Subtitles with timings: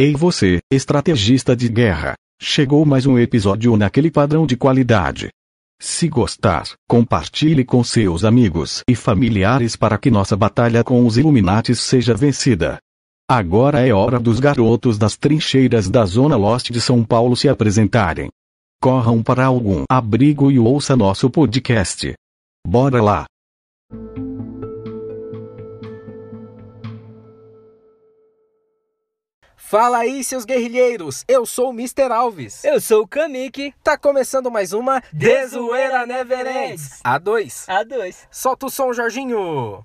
[0.00, 2.14] Ei você, estrategista de guerra.
[2.40, 5.28] Chegou mais um episódio naquele padrão de qualidade.
[5.80, 11.80] Se gostar, compartilhe com seus amigos e familiares para que nossa batalha com os Illuminates
[11.80, 12.78] seja vencida.
[13.28, 18.28] Agora é hora dos garotos das trincheiras da Zona Lost de São Paulo se apresentarem.
[18.80, 22.14] Corram para algum abrigo e ouça nosso podcast.
[22.64, 23.26] Bora lá!
[29.68, 31.26] Fala aí, seus guerrilheiros!
[31.28, 32.10] Eu sou o Mr.
[32.10, 32.64] Alves.
[32.64, 33.74] Eu sou o Kamiki.
[33.84, 37.02] Tá começando mais uma Dezoeira Never Ends.
[37.04, 37.66] A2.
[37.66, 38.16] A2.
[38.30, 39.84] Solta o som, Jorginho!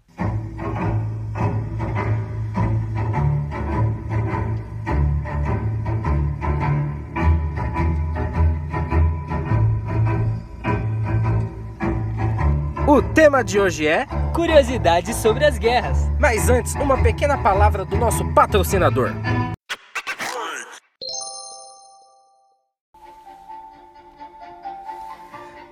[12.88, 14.06] O tema de hoje é.
[14.34, 16.10] Curiosidades sobre as guerras.
[16.18, 19.12] Mas antes, uma pequena palavra do nosso patrocinador.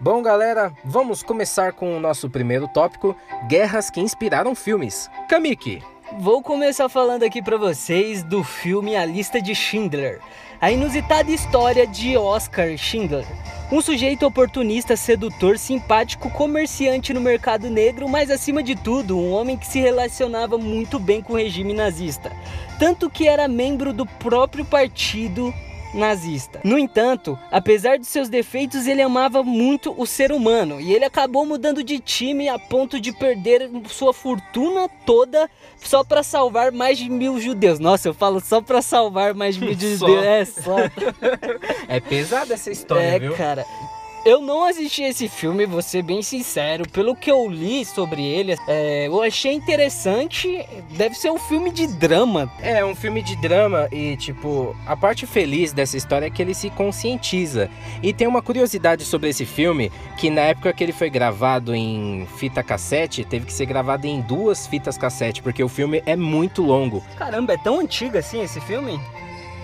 [0.02, 3.16] Bom, galera, vamos começar com o nosso primeiro tópico:
[3.47, 5.07] guerras que inspiraram filmes.
[5.30, 5.83] Kamiki,
[6.19, 10.19] Vou começar falando aqui pra vocês do filme A Lista de Schindler.
[10.59, 13.25] A inusitada história de Oscar Schindler.
[13.72, 19.55] Um sujeito oportunista, sedutor, simpático, comerciante no mercado negro, mas acima de tudo, um homem
[19.55, 22.31] que se relacionava muito bem com o regime nazista.
[22.77, 25.53] Tanto que era membro do próprio partido
[25.94, 26.61] nazista.
[26.64, 31.45] No entanto, apesar de seus defeitos, ele amava muito o ser humano e ele acabou
[31.45, 37.09] mudando de time a ponto de perder sua fortuna toda só para salvar mais de
[37.09, 37.80] mil judeus.
[37.80, 40.08] Nossa, eu falo só para salvar mais de mil Só.
[40.08, 40.23] judeus.
[40.25, 40.75] É só.
[41.88, 43.34] é pesada essa história, é, viu?
[43.34, 43.66] cara.
[44.23, 46.88] Eu não assisti esse filme, vou ser bem sincero.
[46.88, 50.63] Pelo que eu li sobre ele, é, eu achei interessante.
[50.91, 52.52] Deve ser um filme de drama.
[52.61, 56.53] É um filme de drama e, tipo, a parte feliz dessa história é que ele
[56.53, 57.67] se conscientiza.
[58.03, 62.28] E tem uma curiosidade sobre esse filme, que na época que ele foi gravado em
[62.38, 66.62] fita cassete, teve que ser gravado em duas fitas cassete, porque o filme é muito
[66.62, 67.03] longo.
[67.18, 69.00] Caramba, é tão antigo assim esse filme?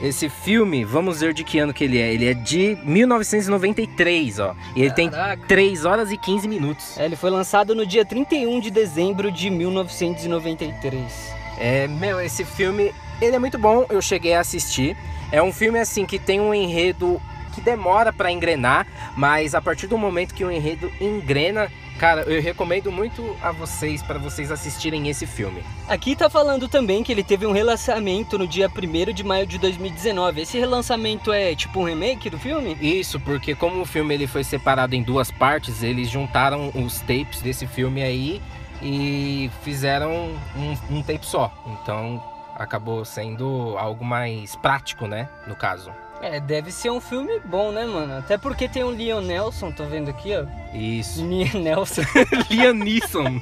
[0.02, 2.14] Esse filme, vamos ver de que ano que ele é.
[2.14, 4.56] Ele é de 1993, ó.
[4.76, 5.48] E ele tem Caraca.
[5.48, 6.98] 3 horas e 15 minutos.
[7.00, 11.34] É, ele foi lançado no dia 31 de dezembro de 1993.
[11.58, 14.96] É, meu, esse filme, ele é muito bom, eu cheguei a assistir.
[15.32, 17.20] É um filme assim que tem um enredo
[17.56, 22.42] que demora pra engrenar, mas a partir do momento que o enredo engrena, cara, eu
[22.42, 25.64] recomendo muito a vocês para vocês assistirem esse filme.
[25.88, 29.58] Aqui tá falando também que ele teve um relançamento no dia 1 de maio de
[29.58, 30.42] 2019.
[30.42, 32.78] Esse relançamento é tipo um remake do filme?
[32.80, 37.42] Isso, porque como o filme ele foi separado em duas partes, eles juntaram os tapes
[37.42, 38.42] desse filme aí
[38.82, 41.52] e fizeram um, um tape só.
[41.66, 42.24] Então
[42.56, 45.30] acabou sendo algo mais prático, né?
[45.46, 45.92] No caso.
[46.22, 48.18] É, deve ser um filme bom, né, mano?
[48.18, 50.46] Até porque tem o Leon Nelson, tô vendo aqui, ó.
[50.76, 51.24] Isso.
[51.26, 52.02] Leon Nelson.
[52.50, 53.42] Liam Neeson,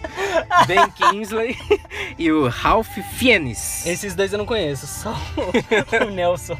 [0.67, 1.57] Ben Kingsley
[2.19, 3.85] e o Ralph Fiennes.
[3.85, 6.57] Esses dois eu não conheço, só o, o Nelson.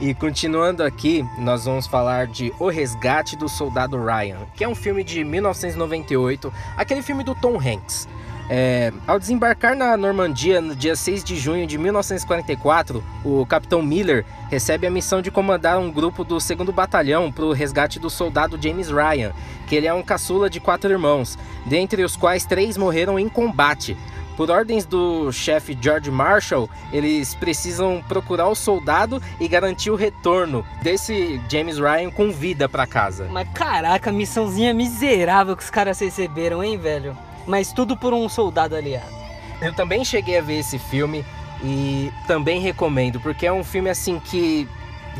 [0.00, 4.74] E continuando aqui, nós vamos falar de O Resgate do Soldado Ryan, que é um
[4.74, 8.08] filme de 1998, aquele filme do Tom Hanks.
[8.52, 14.26] É, ao desembarcar na Normandia no dia 6 de junho de 1944, o Capitão Miller
[14.50, 18.58] recebe a missão de comandar um grupo do 2 Batalhão para o resgate do soldado
[18.60, 19.32] James Ryan,
[19.68, 23.96] que ele é um caçula de quatro irmãos, dentre os quais três morreram em combate.
[24.36, 30.66] Por ordens do chefe George Marshall, eles precisam procurar o soldado e garantir o retorno
[30.82, 33.28] desse James Ryan com vida para casa.
[33.30, 37.16] Mas caraca, missãozinha miserável que os caras receberam, hein, velho?
[37.46, 39.20] Mas tudo por um soldado aliado.
[39.60, 41.24] Eu também cheguei a ver esse filme
[41.62, 44.66] e também recomendo, porque é um filme assim que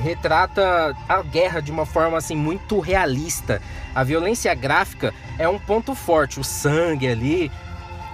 [0.03, 3.60] retrata a guerra de uma forma assim muito realista.
[3.94, 7.50] A violência gráfica é um ponto forte, o sangue ali.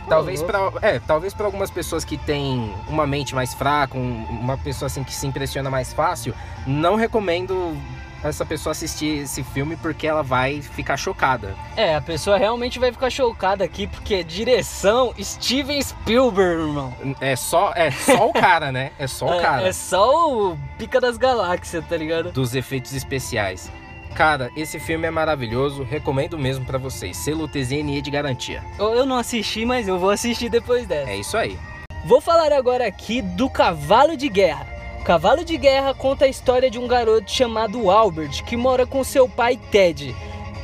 [0.09, 4.57] Talvez para é, talvez para algumas pessoas que têm uma mente mais fraca, um- uma
[4.57, 6.33] pessoa assim que se impressiona mais fácil,
[6.65, 7.77] não recomendo
[8.23, 11.55] essa pessoa assistir esse filme porque ela vai ficar chocada.
[11.77, 16.95] É, a pessoa realmente vai ficar chocada aqui, porque direção Steven Spielberg, irmão.
[17.21, 18.93] É só é só o cara, né?
[18.99, 19.69] É só o É- cara.
[19.69, 22.33] É, só o pica das galáxias, tá ligado?
[22.33, 23.71] dos efeitos especiais.
[24.15, 27.17] Cara, esse filme é maravilhoso, recomendo mesmo pra vocês.
[27.19, 28.63] Selo TZNE de garantia.
[28.79, 31.11] Eu não assisti, mas eu vou assistir depois dessa.
[31.11, 31.59] É isso aí.
[32.07, 34.67] Vou falar agora aqui do Cavalo de Guerra.
[35.07, 39.29] Cavalo de Guerra conta a história de um garoto chamado Albert que mora com seu
[39.29, 40.13] pai Ted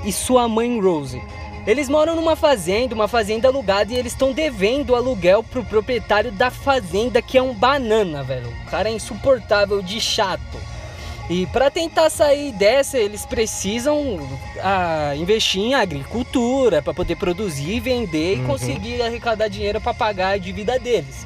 [0.04, 1.22] e sua mãe Rose.
[1.64, 6.50] Eles moram numa fazenda, uma fazenda alugada, e eles estão devendo aluguel pro proprietário da
[6.50, 8.48] fazenda, que é um banana, velho.
[8.66, 10.58] O cara é insuportável de chato.
[11.30, 14.28] E para tentar sair dessa, eles precisam
[14.60, 18.42] ah, investir em agricultura para poder produzir, vender Uhum.
[18.42, 21.24] e conseguir arrecadar dinheiro para pagar a dívida deles.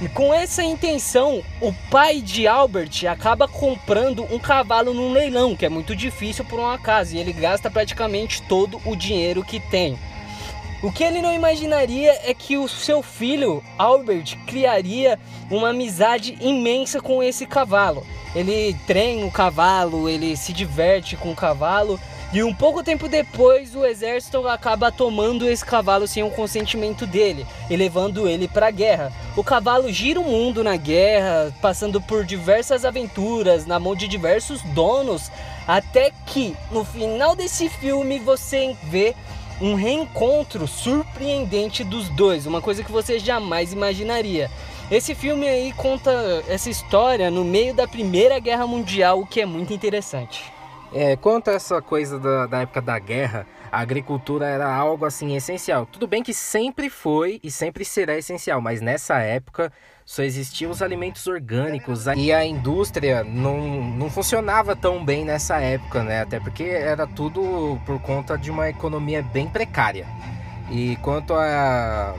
[0.00, 5.66] E com essa intenção, o pai de Albert acaba comprando um cavalo num leilão, que
[5.66, 9.98] é muito difícil por um acaso, e ele gasta praticamente todo o dinheiro que tem.
[10.82, 15.18] O que ele não imaginaria é que o seu filho, Albert, criaria
[15.50, 18.02] uma amizade imensa com esse cavalo.
[18.34, 22.00] Ele treina o cavalo, ele se diverte com o cavalo,
[22.32, 27.44] e um pouco tempo depois o exército acaba tomando esse cavalo sem o consentimento dele
[27.68, 29.12] e levando ele para a guerra.
[29.36, 34.62] O cavalo gira o mundo na guerra, passando por diversas aventuras na mão de diversos
[34.62, 35.28] donos,
[35.66, 39.16] até que no final desse filme você vê
[39.60, 44.48] um reencontro surpreendente dos dois, uma coisa que você jamais imaginaria.
[44.88, 49.46] Esse filme aí conta essa história no meio da Primeira Guerra Mundial, o que é
[49.46, 50.59] muito interessante.
[50.92, 55.36] É, quanto a essa coisa da, da época da guerra, a agricultura era algo assim
[55.36, 55.86] essencial.
[55.86, 59.72] Tudo bem que sempre foi e sempre será essencial, mas nessa época
[60.04, 63.60] só existiam os alimentos orgânicos e a indústria não,
[63.90, 66.22] não funcionava tão bem nessa época, né?
[66.22, 70.08] Até porque era tudo por conta de uma economia bem precária.
[70.68, 72.14] E quanto a,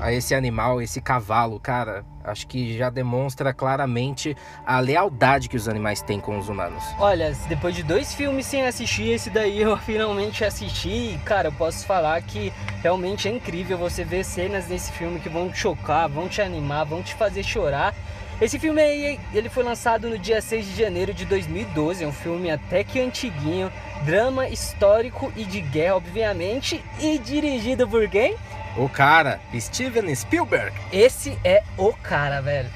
[0.00, 4.36] a esse animal, esse cavalo, cara, acho que já demonstra claramente
[4.66, 6.82] a lealdade que os animais têm com os humanos.
[6.98, 11.52] Olha, depois de dois filmes sem assistir, esse daí eu finalmente assisti e, cara, eu
[11.52, 12.52] posso falar que
[12.82, 16.84] realmente é incrível você ver cenas nesse filme que vão te chocar, vão te animar,
[16.84, 17.94] vão te fazer chorar.
[18.40, 22.12] Esse filme aí, ele foi lançado no dia 6 de janeiro de 2012, é um
[22.12, 23.70] filme até que antiguinho,
[24.02, 28.34] drama histórico e de guerra, obviamente, e dirigido por quem?
[28.76, 30.76] O cara, Steven Spielberg.
[30.92, 32.70] Esse é o cara, velho.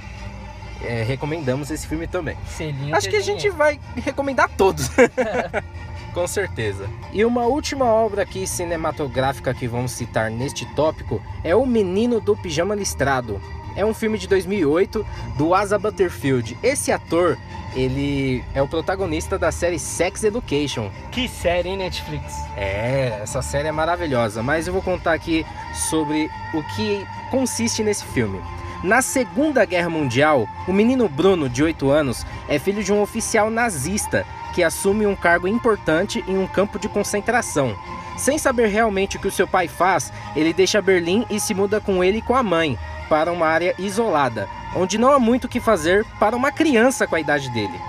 [0.83, 2.37] É, recomendamos esse filme também.
[2.47, 4.91] Selinho Acho que a gente vai recomendar todos.
[6.13, 6.89] Com certeza.
[7.13, 12.37] E uma última obra aqui cinematográfica que vamos citar neste tópico é O Menino do
[12.37, 13.41] Pijama Listrado.
[13.77, 15.05] É um filme de 2008
[15.37, 16.57] do Asa Butterfield.
[16.63, 17.37] Esse ator,
[17.75, 20.91] ele é o protagonista da série Sex Education.
[21.11, 22.33] Que série, hein, Netflix?
[22.57, 25.45] É, essa série é maravilhosa, mas eu vou contar aqui
[25.91, 28.41] sobre o que consiste nesse filme.
[28.85, 33.51] Na Segunda Guerra Mundial, o menino Bruno, de 8 anos, é filho de um oficial
[33.51, 37.75] nazista que assume um cargo importante em um campo de concentração.
[38.17, 41.81] Sem saber realmente o que o seu pai faz, ele deixa Berlim e se muda
[41.81, 42.79] com ele e com a mãe
[43.09, 47.15] para uma área isolada, onde não há muito o que fazer para uma criança com
[47.17, 47.81] a idade dele.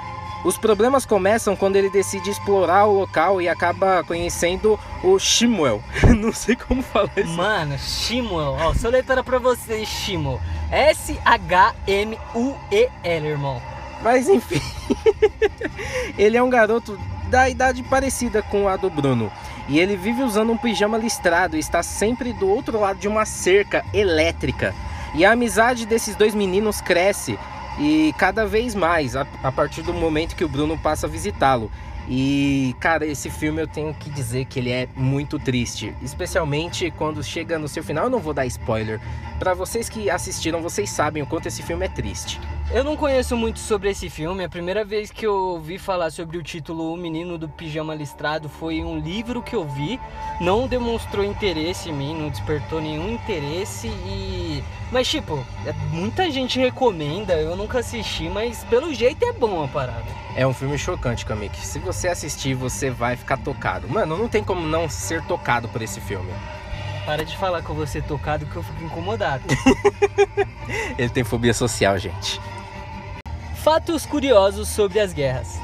[0.46, 5.82] Os problemas começam quando ele decide explorar o local e acaba conhecendo o Shimuel.
[6.16, 7.36] Não sei como falar isso.
[7.36, 10.40] Mano, Shimuel, ó, se eu letrar pra vocês, Shimuel.
[10.70, 11.78] S-H-M-U-E-L,
[13.28, 13.60] irmão.
[14.04, 14.62] Mas enfim,
[16.16, 16.96] ele é um garoto
[17.28, 19.32] da idade parecida com a do Bruno.
[19.68, 23.26] E ele vive usando um pijama listrado e está sempre do outro lado de uma
[23.26, 24.76] cerca elétrica.
[25.16, 27.40] E a amizade desses dois meninos cresce
[27.80, 31.72] e cada vez mais a, a partir do momento que o Bruno passa a visitá-lo.
[32.08, 37.24] E, cara, esse filme eu tenho que dizer que ele é muito triste, especialmente quando
[37.24, 38.06] chega no seu final.
[38.06, 39.00] Eu não vou dar spoiler.
[39.40, 42.40] Pra vocês que assistiram, vocês sabem o quanto esse filme é triste.
[42.72, 44.44] Eu não conheço muito sobre esse filme.
[44.44, 48.50] A primeira vez que eu ouvi falar sobre o título O Menino do Pijama Listrado
[48.50, 50.00] foi um livro que eu vi.
[50.42, 54.64] Não demonstrou interesse em mim, não despertou nenhum interesse e.
[54.92, 59.68] Mas, tipo, é- muita gente recomenda, eu nunca assisti, mas pelo jeito é bom a
[59.68, 60.06] parada.
[60.36, 61.58] É um filme chocante, Kamik.
[61.66, 63.88] Se você assistir, você vai ficar tocado.
[63.88, 66.32] Mano, não tem como não ser tocado por esse filme.
[67.06, 69.44] Para de falar que eu vou ser tocado que eu fico incomodado.
[70.98, 72.42] Ele tem fobia social, gente.
[73.66, 75.60] Fatos curiosos sobre as guerras.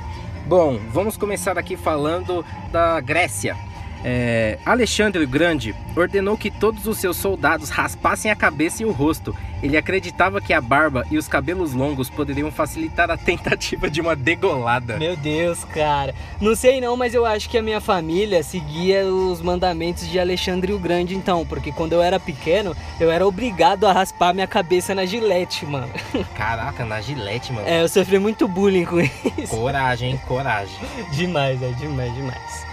[0.48, 3.56] Bom, vamos começar aqui falando da Grécia.
[4.04, 8.92] É, Alexandre o Grande ordenou que todos os seus soldados raspassem a cabeça e o
[8.92, 9.36] rosto.
[9.62, 14.16] Ele acreditava que a barba e os cabelos longos poderiam facilitar a tentativa de uma
[14.16, 14.98] degolada.
[14.98, 16.16] Meu Deus, cara.
[16.40, 20.74] Não sei não, mas eu acho que a minha família seguia os mandamentos de Alexandre
[20.74, 21.46] o Grande, então.
[21.46, 25.92] Porque quando eu era pequeno, eu era obrigado a raspar minha cabeça na gilete, mano.
[26.36, 27.68] Caraca, na gilete, mano.
[27.68, 29.56] É, eu sofri muito bullying com isso.
[29.56, 30.18] Coragem?
[30.28, 30.76] Coragem.
[31.12, 32.71] Demais, é demais, demais.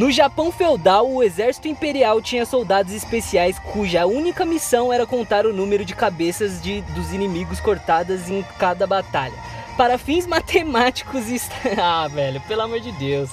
[0.00, 5.52] No Japão feudal, o exército imperial tinha soldados especiais cuja única missão era contar o
[5.52, 9.34] número de cabeças de, dos inimigos cortadas em cada batalha.
[9.76, 11.38] Para fins matemáticos e...
[11.78, 13.28] Ah, velho, pelo amor de Deus.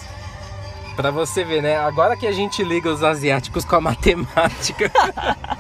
[0.97, 1.77] Pra você ver, né?
[1.77, 4.91] Agora que a gente liga os asiáticos com a matemática,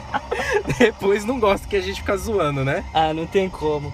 [0.77, 2.83] depois não gosta que a gente fica zoando, né?
[2.93, 3.93] Ah, não tem como.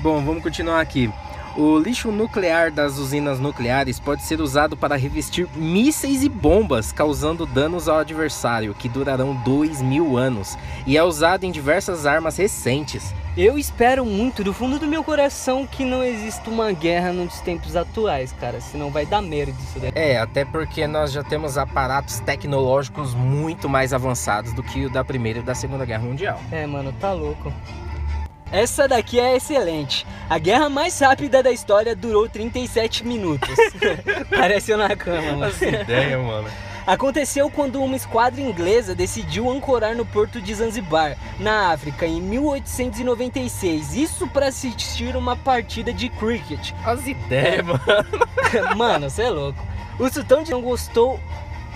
[0.00, 1.12] Bom, vamos continuar aqui.
[1.56, 7.46] O lixo nuclear das usinas nucleares pode ser usado para revestir mísseis e bombas, causando
[7.46, 10.54] danos ao adversário, que durarão dois mil anos,
[10.86, 13.14] e é usado em diversas armas recentes.
[13.34, 17.74] Eu espero muito do fundo do meu coração que não exista uma guerra nos tempos
[17.74, 18.60] atuais, cara.
[18.60, 19.92] Senão vai dar merda isso daí.
[19.94, 25.02] É, até porque nós já temos aparatos tecnológicos muito mais avançados do que o da
[25.02, 26.40] Primeira e da Segunda Guerra Mundial.
[26.50, 27.52] É, mano, tá louco.
[28.50, 30.06] Essa daqui é excelente.
[30.30, 33.54] A guerra mais rápida da história durou 37 minutos.
[34.30, 35.44] Parece eu na cama, mano.
[35.44, 36.48] Essa ideia, mano.
[36.86, 43.96] Aconteceu quando uma esquadra inglesa decidiu ancorar no porto de Zanzibar, na África, em 1896.
[43.96, 46.70] Isso para assistir uma partida de cricket.
[46.84, 47.80] As ideias, mano.
[48.76, 49.58] Mano, você é louco.
[49.98, 51.18] O sultão não gostou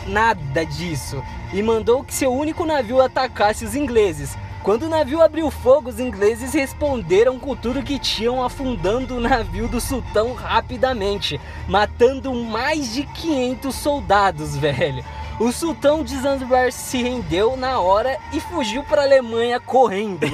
[0.06, 1.22] nada disso
[1.52, 4.36] e mandou que seu único navio atacasse os ingleses.
[4.62, 9.66] Quando o navio abriu fogo, os ingleses responderam com tudo que tinham, afundando o navio
[9.66, 15.02] do sultão rapidamente, matando mais de 500 soldados, velho.
[15.40, 20.26] O sultão de Zanzibar se rendeu na hora e fugiu para a Alemanha correndo.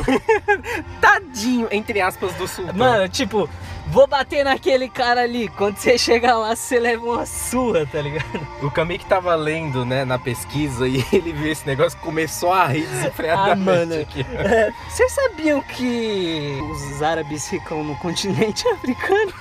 [1.00, 2.74] Tadinho, entre aspas, do sultão.
[2.74, 3.48] Mano, tipo,
[3.88, 5.48] vou bater naquele cara ali.
[5.48, 8.46] Quando você chegar lá, você leva uma surra, tá ligado?
[8.62, 12.86] O Kamik tava lendo, né, na pesquisa e ele viu esse negócio começou a rir
[12.86, 13.46] desenfreadamente.
[13.46, 14.00] Ah, mano.
[14.00, 14.26] aqui.
[14.34, 19.32] É, Vocês sabiam que os árabes ficam no continente africano?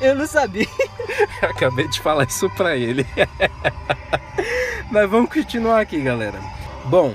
[0.00, 0.66] Eu não sabia.
[1.42, 3.06] Acabei de falar isso pra ele.
[4.90, 6.38] Mas vamos continuar aqui, galera.
[6.84, 7.14] Bom,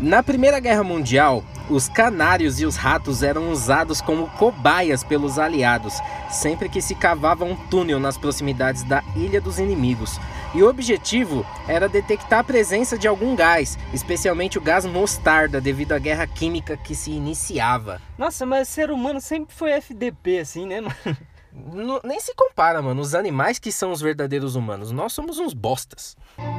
[0.00, 5.94] na Primeira Guerra Mundial, os canários e os ratos eram usados como cobaias pelos aliados,
[6.30, 10.18] sempre que se cavava um túnel nas proximidades da Ilha dos Inimigos.
[10.54, 15.92] E o objetivo era detectar a presença de algum gás, especialmente o gás mostarda, devido
[15.92, 18.00] à guerra química que se iniciava.
[18.18, 21.16] Nossa, mas ser humano sempre foi FDP, assim, né, mano?
[22.02, 23.00] Nem se compara, mano.
[23.02, 24.90] Os animais que são os verdadeiros humanos.
[24.90, 26.16] Nós somos uns bostas.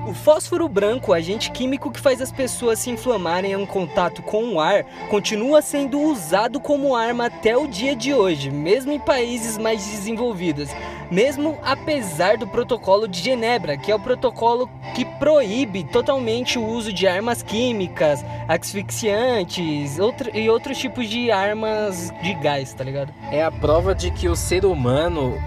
[0.07, 4.59] O fósforo branco, agente químico que faz as pessoas se inflamarem em contato com o
[4.59, 9.83] ar, continua sendo usado como arma até o dia de hoje, mesmo em países mais
[9.83, 10.69] desenvolvidos.
[11.09, 16.93] Mesmo apesar do protocolo de Genebra, que é o protocolo que proíbe totalmente o uso
[16.93, 23.13] de armas químicas, asfixiantes outro, e outros tipos de armas de gás, tá ligado?
[23.31, 24.82] É a prova de que o ser humano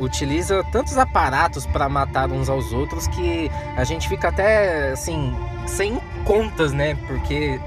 [0.00, 5.34] utiliza tantos aparatos para matar uns aos outros que a gente fica até assim
[5.66, 6.96] sem contas, né?
[7.06, 7.60] Porque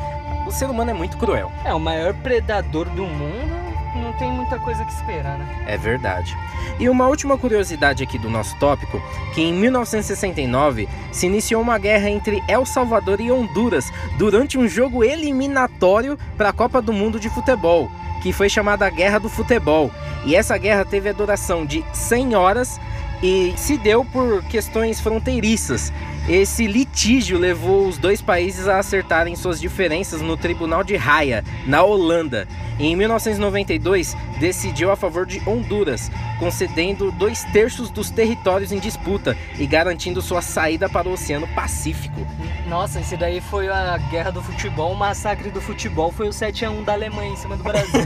[0.47, 1.51] o ser humano é muito cruel.
[1.63, 3.55] É o maior predador do mundo,
[3.95, 5.65] não tem muita coisa que esperar, né?
[5.67, 6.35] É verdade.
[6.79, 9.01] E uma última curiosidade aqui do nosso tópico,
[9.33, 15.03] que em 1969 se iniciou uma guerra entre El Salvador e Honduras durante um jogo
[15.03, 17.89] eliminatório para a Copa do Mundo de Futebol,
[18.21, 19.91] que foi chamada Guerra do Futebol.
[20.25, 22.79] E essa guerra teve a duração de 100 horas
[23.21, 25.91] e se deu por questões fronteiriças.
[26.27, 31.83] Esse litígio levou os dois países a acertarem suas diferenças no Tribunal de Haia, na
[31.83, 32.47] Holanda.
[32.77, 39.35] E em 1992, decidiu a favor de Honduras, concedendo dois terços dos territórios em disputa
[39.57, 42.25] e garantindo sua saída para o Oceano Pacífico.
[42.67, 46.83] Nossa, esse daí foi a guerra do futebol, o massacre do futebol foi o 7x1
[46.85, 48.05] da Alemanha em cima do Brasil.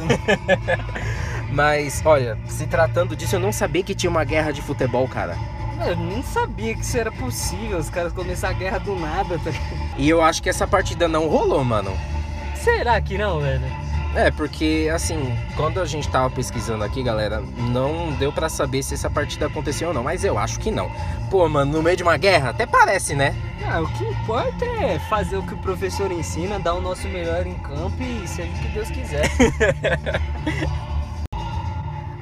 [1.53, 5.37] Mas, olha, se tratando disso, eu não sabia que tinha uma guerra de futebol, cara.
[5.85, 9.51] Eu nem sabia que isso era possível, os caras começaram a guerra do nada, tá?
[9.97, 11.95] E eu acho que essa partida não rolou, mano.
[12.55, 13.61] Será que não, velho?
[14.15, 18.93] É, porque assim, quando a gente tava pesquisando aqui, galera, não deu pra saber se
[18.93, 20.91] essa partida aconteceu ou não, mas eu acho que não.
[21.29, 23.35] Pô, mano, no meio de uma guerra, até parece, né?
[23.67, 27.45] Ah, o que importa é fazer o que o professor ensina, dar o nosso melhor
[27.45, 29.29] em campo e seja o que Deus quiser.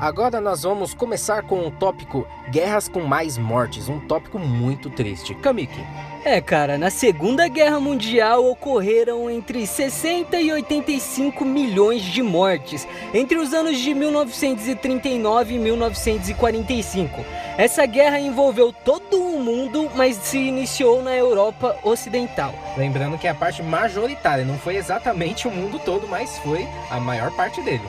[0.01, 5.35] Agora nós vamos começar com o tópico Guerras com mais mortes, um tópico muito triste.
[5.35, 5.79] Kamiki,
[6.25, 13.37] É, cara, na Segunda Guerra Mundial ocorreram entre 60 e 85 milhões de mortes entre
[13.37, 17.23] os anos de 1939 e 1945.
[17.55, 22.55] Essa guerra envolveu todo o mundo, mas se iniciou na Europa Ocidental.
[22.75, 26.99] lembrando que é a parte majoritária, não foi exatamente o mundo todo, mas foi a
[26.99, 27.87] maior parte dele.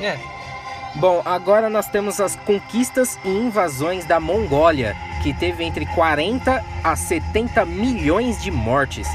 [0.00, 0.16] É,
[0.96, 6.96] Bom, agora nós temos as conquistas e invasões da Mongólia, que teve entre 40 a
[6.96, 9.08] 70 milhões de mortes.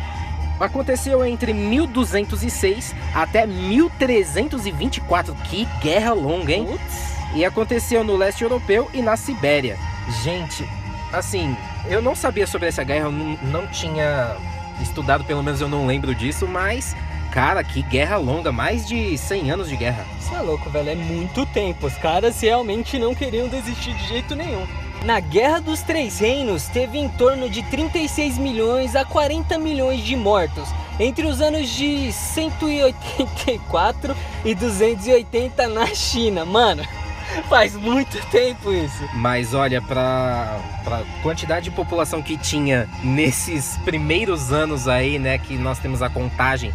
[0.59, 5.35] Aconteceu entre 1206 até 1324.
[5.35, 6.65] Que guerra longa, hein?
[6.65, 7.15] putz.
[7.35, 9.77] E aconteceu no leste europeu e na Sibéria.
[10.23, 10.65] Gente,
[11.11, 14.37] assim, eu não sabia sobre essa guerra, eu não, não tinha
[14.81, 16.95] estudado, pelo menos eu não lembro disso, mas
[17.35, 20.05] cara, que guerra longa, mais de 100 anos de guerra.
[20.17, 21.85] Isso é louco, velho, é muito tempo.
[21.85, 24.65] Os caras realmente não queriam desistir de jeito nenhum.
[25.03, 30.15] Na Guerra dos Três Reinos, teve em torno de 36 milhões a 40 milhões de
[30.15, 34.15] mortos, entre os anos de 184
[34.45, 36.45] e 280 na China.
[36.45, 36.83] Mano,
[37.49, 39.03] faz muito tempo isso.
[39.13, 45.57] Mas olha, para a quantidade de população que tinha nesses primeiros anos aí, né, que
[45.57, 46.71] nós temos a contagem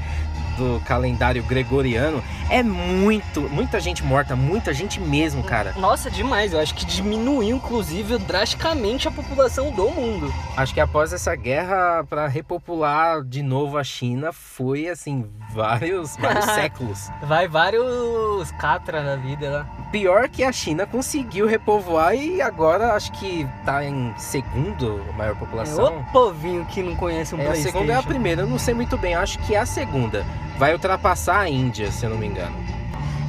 [0.61, 5.73] do calendário gregoriano, é muito, muita gente morta, muita gente mesmo, cara.
[5.79, 6.53] Nossa, demais.
[6.53, 10.33] Eu acho que diminuiu, inclusive, drasticamente a população do mundo.
[10.57, 16.45] Acho que após essa guerra para repopular de novo a China, foi assim, vários, vários
[16.53, 17.09] séculos.
[17.23, 19.80] Vai vários catra na vida lá.
[19.91, 25.87] Pior que a China conseguiu repovoar e agora acho que tá em segundo maior população.
[25.87, 28.59] É o povinho que não conhece um é, A segunda é a primeira, eu não
[28.59, 30.25] sei muito bem, acho que é a segunda
[30.61, 32.55] vai ultrapassar a Índia, se eu não me engano.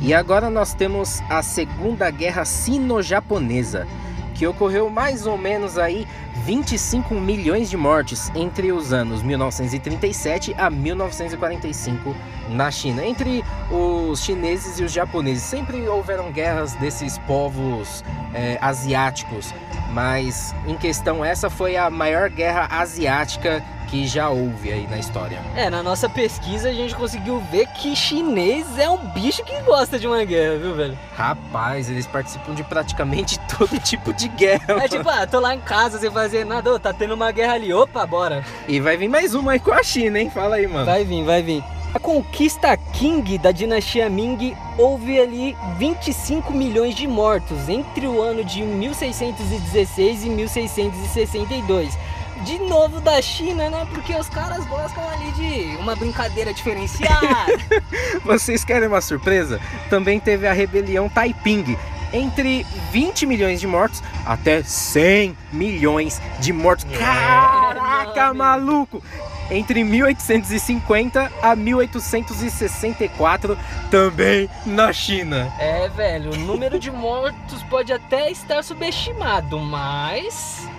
[0.01, 3.87] E agora nós temos a Segunda Guerra Sino-Japonesa,
[4.35, 6.05] que ocorreu mais ou menos aí
[6.41, 12.15] 25 milhões de mortes entre os anos 1937 a 1945
[12.49, 13.05] na China.
[13.05, 19.53] Entre os chineses e os japoneses, sempre houveram guerras desses povos é, asiáticos,
[19.93, 25.37] mas em questão essa foi a maior guerra asiática que já houve aí na história.
[25.53, 29.99] É, na nossa pesquisa a gente conseguiu ver que chinês é um bicho que gosta
[29.99, 30.97] de uma guerra, viu, velho?
[31.13, 34.81] Rapaz, eles participam de praticamente todo tipo de guerra.
[34.81, 37.55] É tipo, ah, tô lá em casa sem fazer nada, ô, tá tendo uma guerra
[37.55, 38.45] ali, opa, bora.
[38.65, 40.29] E vai vir mais uma aí com a China, hein?
[40.29, 40.85] Fala aí, mano.
[40.85, 41.61] Vai vir, vai vir.
[41.93, 48.45] A conquista Qing da dinastia Ming houve ali 25 milhões de mortos entre o ano
[48.45, 51.97] de 1616 e 1662
[52.43, 53.87] de novo da China, né?
[53.93, 57.57] Porque os caras gostam ali de uma brincadeira diferenciada.
[58.23, 59.59] Vocês querem uma surpresa?
[59.89, 61.77] Também teve a rebelião Taiping.
[62.13, 66.85] Entre 20 milhões de mortos até 100 milhões de mortos.
[66.91, 69.01] É, Caraca, maluco!
[69.49, 73.57] Entre 1850 a 1864,
[73.89, 75.51] também na China.
[75.59, 80.69] É, velho, o número de mortos pode até estar subestimado, mas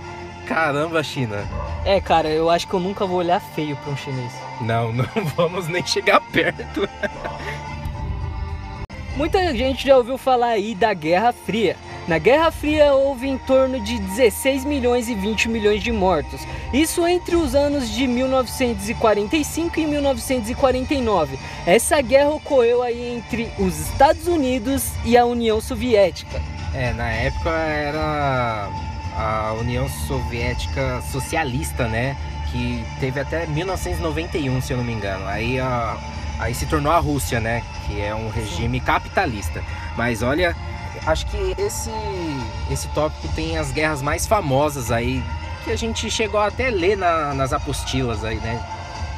[0.47, 1.45] Caramba, China.
[1.85, 4.33] É, cara, eu acho que eu nunca vou olhar feio para um chinês.
[4.61, 6.89] Não, não vamos nem chegar perto.
[9.17, 11.77] Muita gente já ouviu falar aí da Guerra Fria.
[12.09, 16.41] Na Guerra Fria houve em torno de 16 milhões e 20 milhões de mortos.
[16.73, 21.39] Isso entre os anos de 1945 e 1949.
[21.65, 26.43] Essa guerra ocorreu aí entre os Estados Unidos e a União Soviética.
[26.75, 28.69] É, na época era
[29.17, 32.17] a União Soviética Socialista, né?
[32.51, 35.27] Que teve até 1991, se eu não me engano.
[35.27, 35.97] Aí, a,
[36.39, 37.63] aí se tornou a Rússia, né?
[37.87, 39.63] Que é um regime capitalista.
[39.97, 40.55] Mas olha,
[41.07, 41.91] acho que esse,
[42.71, 45.23] esse tópico tem as guerras mais famosas aí,
[45.65, 48.63] que a gente chegou até a ler na, nas apostilas aí, né?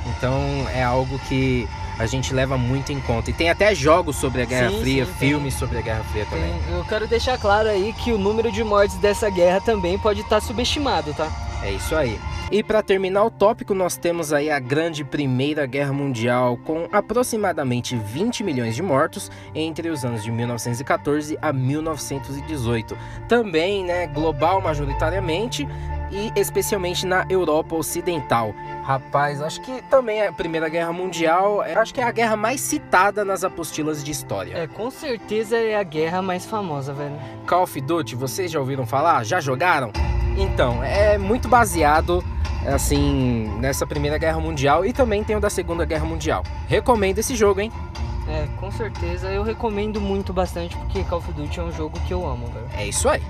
[0.06, 0.38] Então
[0.72, 3.30] é algo que a gente leva muito em conta.
[3.30, 5.60] E tem até jogos sobre a Guerra sim, Fria, sim, filmes tem.
[5.60, 6.52] sobre a Guerra Fria também.
[6.52, 6.74] Tem.
[6.74, 10.40] Eu quero deixar claro aí que o número de mortes dessa guerra também pode estar
[10.40, 11.30] subestimado, tá?
[11.62, 12.18] É isso aí.
[12.52, 17.96] E para terminar o tópico, nós temos aí a grande Primeira Guerra Mundial, com aproximadamente
[17.96, 22.96] 20 milhões de mortos entre os anos de 1914 a 1918.
[23.28, 25.66] Também, né, global majoritariamente,
[26.10, 28.54] e especialmente na Europa Ocidental.
[28.82, 32.60] Rapaz, acho que também a Primeira Guerra Mundial, é, acho que é a guerra mais
[32.60, 34.56] citada nas apostilas de história.
[34.56, 37.16] É, com certeza é a guerra mais famosa, velho.
[37.46, 39.24] Call of Duty, vocês já ouviram falar?
[39.24, 39.90] Já jogaram?
[40.36, 42.22] Então, é muito baseado
[42.66, 46.42] assim nessa Primeira Guerra Mundial e também tem o da Segunda Guerra Mundial.
[46.66, 47.70] Recomendo esse jogo, hein?
[48.26, 52.12] É, com certeza eu recomendo muito bastante porque Call of Duty é um jogo que
[52.12, 52.66] eu amo, velho.
[52.74, 53.22] É isso aí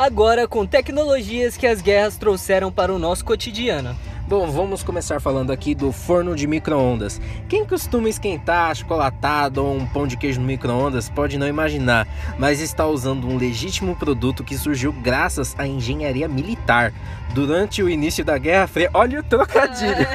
[0.00, 3.94] agora com tecnologias que as guerras trouxeram para o nosso cotidiano.
[4.26, 7.20] Bom, vamos começar falando aqui do forno de micro-ondas.
[7.50, 12.08] Quem costuma esquentar chocolatado ou um pão de queijo no micro-ondas pode não imaginar,
[12.38, 16.94] mas está usando um legítimo produto que surgiu graças à engenharia militar.
[17.34, 19.90] Durante o início da Guerra Fria, olha o trocadilho!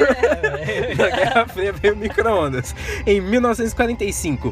[0.65, 2.75] É, da Guerra Fria veio micro-ondas.
[3.05, 4.51] Em 1945,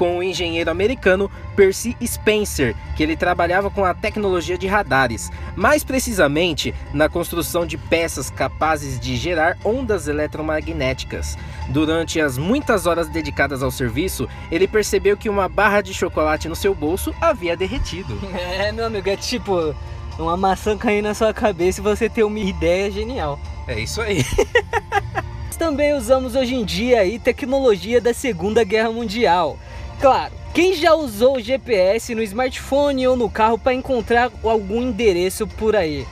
[0.00, 5.84] com o engenheiro americano Percy Spencer, que ele trabalhava com a tecnologia de radares, mais
[5.84, 11.36] precisamente na construção de peças capazes de gerar ondas eletromagnéticas.
[11.68, 16.56] Durante as muitas horas dedicadas ao serviço, ele percebeu que uma barra de chocolate no
[16.56, 18.18] seu bolso havia derretido.
[18.40, 19.74] É, meu amigo, é tipo
[20.18, 23.38] uma maçã cair na sua cabeça e você ter uma ideia genial.
[23.68, 24.24] É isso aí.
[25.60, 29.58] Também usamos hoje em dia aí tecnologia da Segunda Guerra Mundial.
[30.00, 35.46] Claro, quem já usou o GPS no smartphone ou no carro para encontrar algum endereço
[35.46, 36.06] por aí?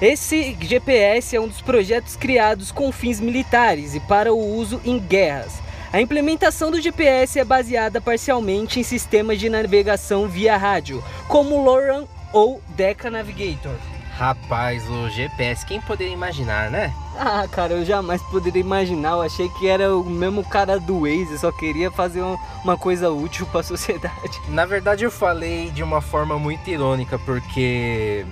[0.00, 4.96] Esse GPS é um dos projetos criados com fins militares e para o uso em
[4.96, 5.54] guerras.
[5.92, 11.64] A implementação do GPS é baseada parcialmente em sistemas de navegação via rádio, como o
[11.64, 13.74] LoRaWAN ou Deca Navigator.
[14.16, 16.92] Rapaz, o GPS, quem poderia imaginar, né?
[17.18, 19.12] Ah, cara, eu jamais poderia imaginar.
[19.12, 23.10] Eu achei que era o mesmo cara do Waze, só queria fazer um, uma coisa
[23.10, 24.40] útil para a sociedade.
[24.48, 28.24] Na verdade, eu falei de uma forma muito irônica, porque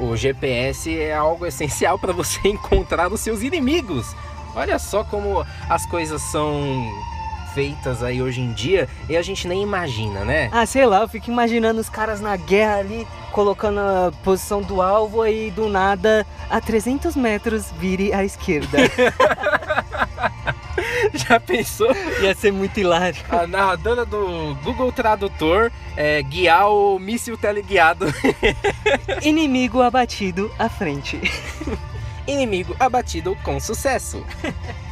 [0.00, 4.14] o GPS é algo essencial para você encontrar os seus inimigos.
[4.54, 6.52] Olha só como as coisas são
[7.54, 10.48] feitas aí hoje em dia e a gente nem imagina, né?
[10.52, 14.80] Ah, sei lá, eu fico imaginando os caras na guerra ali, colocando a posição do
[14.80, 18.78] alvo e do nada, a 300 metros, vire à esquerda.
[21.12, 21.90] Já pensou?
[22.20, 23.20] Ia ser muito hilário.
[23.28, 28.06] A narradora do Google Tradutor é, guiar o míssil teleguiado.
[29.22, 31.20] Inimigo abatido à frente.
[32.26, 34.24] Inimigo abatido com sucesso.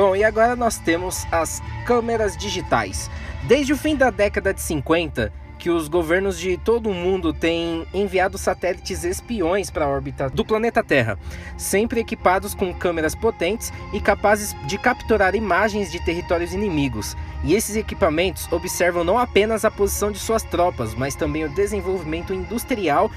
[0.00, 3.10] Bom, e agora nós temos as câmeras digitais.
[3.42, 7.86] Desde o fim da década de 50, que os governos de todo o mundo têm
[7.92, 11.18] enviado satélites espiões para a órbita do planeta Terra,
[11.58, 17.14] sempre equipados com câmeras potentes e capazes de capturar imagens de territórios inimigos.
[17.44, 22.32] E esses equipamentos observam não apenas a posição de suas tropas, mas também o desenvolvimento
[22.32, 23.10] industrial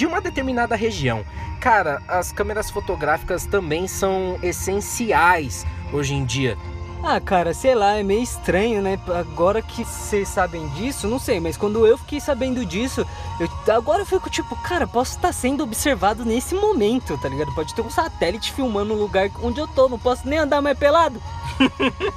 [0.00, 1.22] de uma determinada região.
[1.60, 6.56] Cara, as câmeras fotográficas também são essenciais hoje em dia.
[7.02, 8.98] Ah, cara, sei lá, é meio estranho, né?
[9.08, 13.06] Agora que vocês sabem disso, não sei, mas quando eu fiquei sabendo disso,
[13.38, 17.54] eu, agora eu fico tipo, cara, posso estar sendo observado nesse momento, tá ligado?
[17.54, 20.78] Pode ter um satélite filmando o lugar onde eu tô, não posso nem andar mais
[20.78, 21.20] pelado.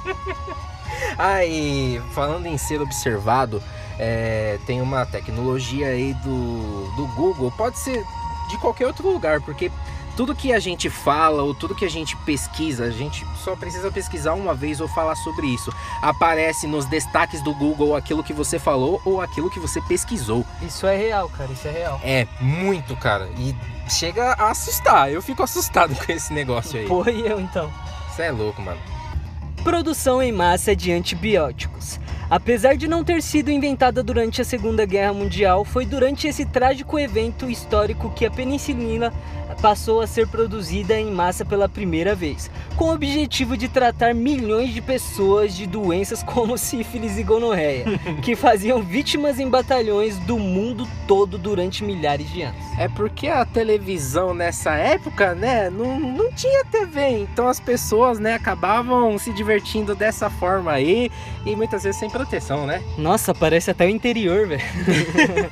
[1.18, 3.62] ah, e falando em ser observado,
[3.98, 8.04] é, tem uma tecnologia aí do, do Google, pode ser
[8.48, 9.70] de qualquer outro lugar, porque
[10.16, 13.90] tudo que a gente fala ou tudo que a gente pesquisa, a gente só precisa
[13.90, 15.72] pesquisar uma vez ou falar sobre isso.
[16.00, 20.44] Aparece nos destaques do Google aquilo que você falou ou aquilo que você pesquisou.
[20.62, 22.00] Isso é real, cara, isso é real.
[22.04, 23.28] É, muito, cara.
[23.36, 23.54] E
[23.88, 25.10] chega a assustar.
[25.10, 26.86] Eu fico assustado com esse negócio aí.
[26.86, 27.72] Pô, e eu então?
[28.10, 28.80] Você é louco, mano.
[29.64, 31.98] Produção em massa de antibióticos.
[32.34, 36.98] Apesar de não ter sido inventada durante a Segunda Guerra Mundial, foi durante esse trágico
[36.98, 39.12] evento histórico que a penicilina
[39.54, 44.72] passou a ser produzida em massa pela primeira vez, com o objetivo de tratar milhões
[44.72, 47.84] de pessoas de doenças como sífilis e gonorreia,
[48.22, 52.64] que faziam vítimas em batalhões do mundo todo durante milhares de anos.
[52.78, 58.34] É porque a televisão nessa época, né, não, não tinha TV, então as pessoas, né,
[58.34, 61.10] acabavam se divertindo dessa forma aí
[61.46, 62.82] e muitas vezes sem proteção, né?
[62.98, 64.62] Nossa, parece até o interior, velho.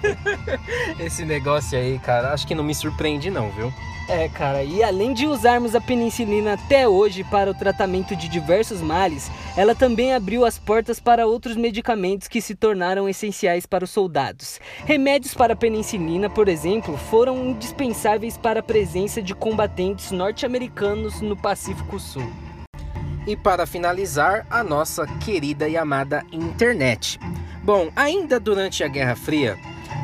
[0.99, 3.73] Esse negócio aí, cara, acho que não me surpreende não, viu?
[4.09, 8.81] É, cara, e além de usarmos a penicilina até hoje para o tratamento de diversos
[8.81, 13.91] males, ela também abriu as portas para outros medicamentos que se tornaram essenciais para os
[13.91, 14.61] soldados.
[14.85, 21.37] Remédios para a penicilina, por exemplo, foram indispensáveis para a presença de combatentes norte-americanos no
[21.37, 22.31] Pacífico Sul.
[23.27, 27.21] E para finalizar, a nossa querida e amada internet.
[27.63, 29.57] Bom, ainda durante a Guerra Fria,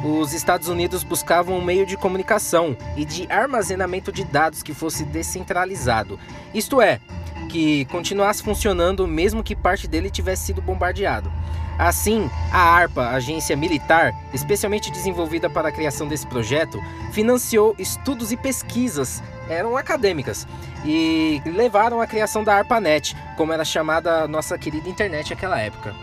[0.05, 5.05] os Estados Unidos buscavam um meio de comunicação e de armazenamento de dados que fosse
[5.05, 6.19] descentralizado,
[6.55, 7.01] isto é,
[7.49, 11.33] que continuasse funcionando mesmo que parte dele tivesse sido bombardeado.
[11.79, 16.81] Assim, a ARPA, agência militar, especialmente desenvolvida para a criação desse projeto,
[17.13, 20.47] financiou estudos e pesquisas, eram acadêmicas,
[20.85, 25.95] e levaram à criação da ARPANET, como era chamada a nossa querida internet naquela época.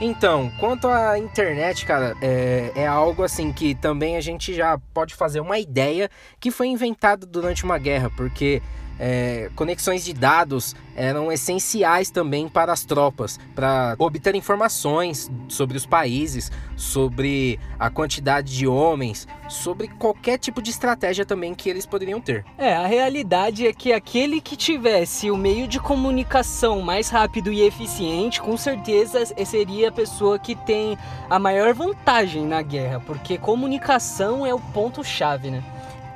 [0.00, 5.14] Então, quanto à internet, cara, é, é, algo assim que também a gente já pode
[5.14, 6.08] fazer uma ideia
[6.40, 8.62] que foi inventado durante uma guerra, porque
[9.00, 15.86] é, conexões de dados eram essenciais também para as tropas, para obter informações sobre os
[15.86, 22.20] países, sobre a quantidade de homens, sobre qualquer tipo de estratégia também que eles poderiam
[22.20, 22.44] ter.
[22.58, 27.62] É, a realidade é que aquele que tivesse o meio de comunicação mais rápido e
[27.62, 30.98] eficiente, com certeza seria a pessoa que tem
[31.30, 35.64] a maior vantagem na guerra, porque comunicação é o ponto-chave, né?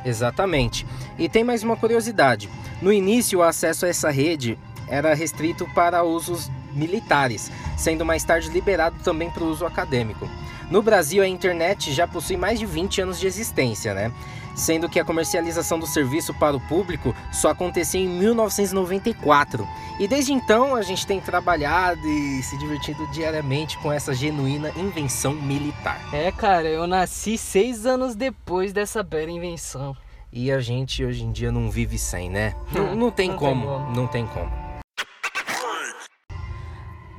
[0.05, 0.87] Exatamente.
[1.19, 2.49] E tem mais uma curiosidade.
[2.83, 8.51] No início, o acesso a essa rede era restrito para usos militares, sendo mais tarde
[8.51, 10.29] liberado também para o uso acadêmico.
[10.71, 14.13] No Brasil, a internet já possui mais de 20 anos de existência, né?
[14.55, 19.67] Sendo que a comercialização do serviço para o público só acontecia em 1994.
[19.99, 25.33] E desde então a gente tem trabalhado e se divertido diariamente com essa genuína invenção
[25.35, 26.01] militar.
[26.13, 29.97] É, cara, eu nasci seis anos depois dessa bela invenção.
[30.33, 32.55] E a gente hoje em dia não vive sem, né?
[32.75, 33.91] Não, não tem Não tem como, como.
[33.95, 34.64] não tem como.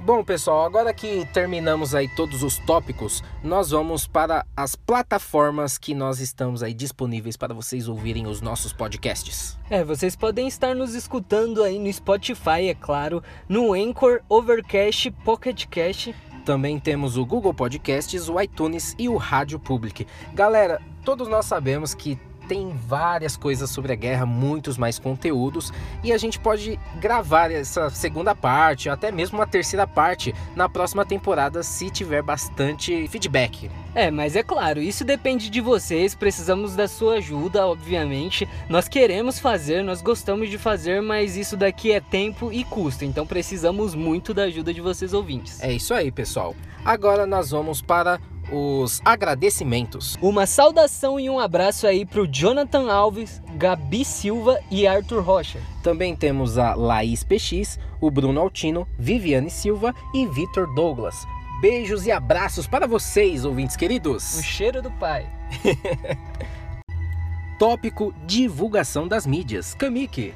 [0.05, 5.95] Bom, pessoal, agora que terminamos aí todos os tópicos, nós vamos para as plataformas que
[5.95, 9.57] nós estamos aí disponíveis para vocês ouvirem os nossos podcasts.
[9.67, 15.65] É, vocês podem estar nos escutando aí no Spotify, é claro, no Anchor, Overcast, Pocket
[15.65, 16.13] Cast.
[16.45, 20.05] Também temos o Google Podcasts, o iTunes e o Rádio Public.
[20.35, 26.11] Galera, todos nós sabemos que tem várias coisas sobre a guerra, muitos mais conteúdos, e
[26.11, 31.05] a gente pode gravar essa segunda parte, ou até mesmo uma terceira parte na próxima
[31.05, 33.69] temporada, se tiver bastante feedback.
[33.93, 38.47] É, mas é claro, isso depende de vocês, precisamos da sua ajuda, obviamente.
[38.69, 43.25] Nós queremos fazer, nós gostamos de fazer, mas isso daqui é tempo e custo, então
[43.25, 45.61] precisamos muito da ajuda de vocês ouvintes.
[45.61, 46.55] É isso aí, pessoal.
[46.83, 48.19] Agora nós vamos para
[48.51, 50.17] os agradecimentos.
[50.21, 55.59] Uma saudação e um abraço aí pro Jonathan Alves, Gabi Silva e Arthur Rocha.
[55.83, 61.15] Também temos a Laís PX, o Bruno Altino, Viviane Silva e Vitor Douglas.
[61.61, 64.41] Beijos e abraços para vocês, ouvintes O queridos.
[64.43, 65.25] cheiro do pai.
[67.57, 69.73] Tópico divulgação das mídias.
[69.73, 70.33] Kamiki.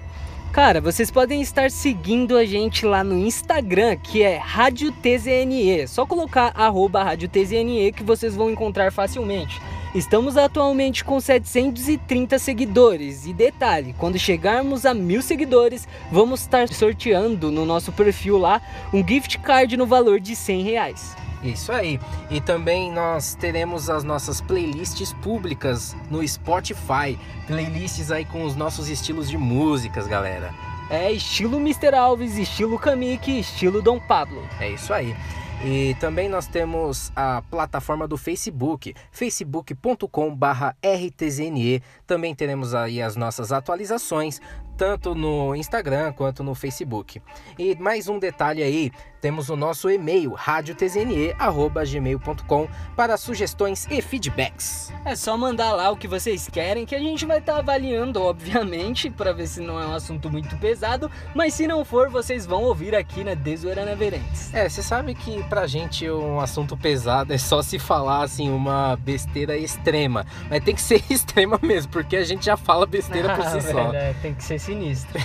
[0.51, 5.87] Cara, vocês podem estar seguindo a gente lá no Instagram, que é Rádio TZNE.
[5.87, 9.61] Só colocar arroba Rádio TZNE que vocês vão encontrar facilmente.
[9.93, 13.27] Estamos atualmente com 730 seguidores.
[13.27, 18.59] E detalhe, quando chegarmos a mil seguidores, vamos estar sorteando no nosso perfil lá
[18.91, 21.15] um gift card no valor de 100 reais.
[21.43, 21.99] Isso aí.
[22.29, 27.17] E também nós teremos as nossas playlists públicas no Spotify.
[27.47, 30.53] Playlists aí com os nossos estilos de músicas, galera.
[30.89, 31.95] É estilo Mr.
[31.95, 34.43] Alves, estilo Kamiki, estilo Dom Pablo.
[34.59, 35.15] É isso aí.
[35.63, 41.83] E também nós temos a plataforma do Facebook, facebook.com/rtzne.
[42.07, 44.39] Também teremos aí as nossas atualizações,
[44.79, 47.21] tanto no Instagram quanto no Facebook.
[47.57, 54.93] E mais um detalhe aí, temos o nosso e-mail radiotzne@gmail.com para sugestões e feedbacks.
[55.03, 59.09] É só mandar lá o que vocês querem, que a gente vai estar avaliando, obviamente,
[59.09, 61.11] para ver se não é um assunto muito pesado.
[61.35, 64.53] Mas se não for, vocês vão ouvir aqui na Desoeirana Verentes.
[64.53, 68.95] É, você sabe que pra gente um assunto pesado é só se falar assim uma
[68.95, 73.43] besteira extrema, mas tem que ser extrema mesmo, porque a gente já fala besteira por
[73.45, 73.91] si só.
[73.93, 75.19] É, tem que ser sinistro.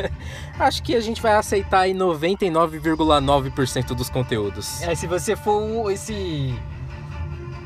[0.58, 4.80] Acho que a gente vai aceitar aí 99,9% dos conteúdos.
[4.82, 6.58] É, se você for um, esse,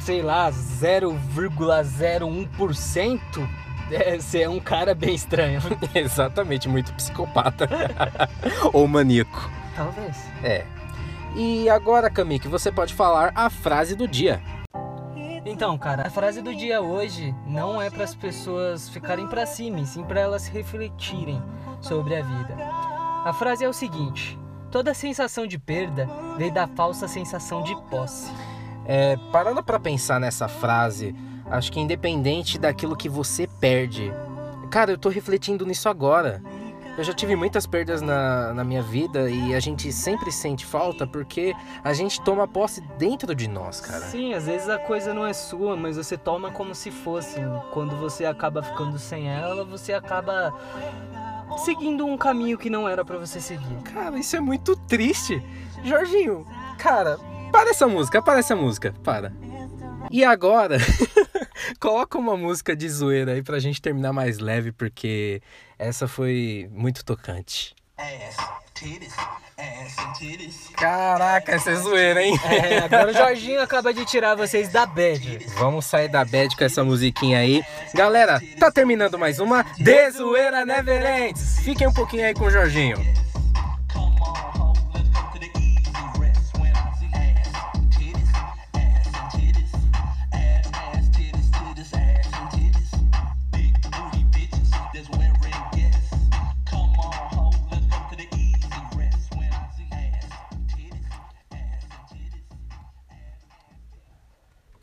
[0.01, 3.49] sei lá, 0,01%,
[3.93, 5.63] é, você é um cara bem estranho.
[5.95, 7.69] Exatamente, muito psicopata.
[8.73, 9.49] Ou maníaco.
[9.77, 10.17] Talvez.
[10.43, 10.65] É.
[11.37, 14.43] E agora, Kamik, você pode falar a frase do dia.
[15.51, 19.85] Então, cara, a frase do dia hoje não é para as pessoas ficarem para cima,
[19.85, 21.43] sim para elas refletirem
[21.81, 22.57] sobre a vida.
[23.25, 24.39] A frase é o seguinte:
[24.71, 26.09] toda sensação de perda
[26.39, 28.31] vem da falsa sensação de posse.
[28.87, 34.13] É, parando pra pensar nessa frase, acho que independente daquilo que você perde.
[34.71, 36.41] Cara, eu tô refletindo nisso agora.
[37.01, 41.07] Eu já tive muitas perdas na, na minha vida e a gente sempre sente falta
[41.07, 44.01] porque a gente toma posse dentro de nós, cara.
[44.01, 47.41] Sim, às vezes a coisa não é sua, mas você toma como se fosse.
[47.73, 50.53] Quando você acaba ficando sem ela, você acaba
[51.65, 53.77] seguindo um caminho que não era para você seguir.
[53.83, 55.43] Cara, isso é muito triste.
[55.83, 57.19] Jorginho, cara,
[57.51, 59.33] para essa música, para essa música, para.
[60.11, 60.77] E agora,
[61.79, 65.43] coloca uma música de zoeira aí pra gente terminar mais leve, porque
[65.79, 67.75] essa foi muito tocante.
[70.75, 72.35] Caraca, essa é zoeira, hein?
[72.45, 75.39] É, agora o Jorginho acaba de tirar vocês da bad.
[75.59, 77.63] Vamos sair da bad com essa musiquinha aí.
[77.95, 81.61] Galera, tá terminando mais uma De Zoeira Neverends.
[81.61, 82.97] Fiquem um pouquinho aí com o Jorginho.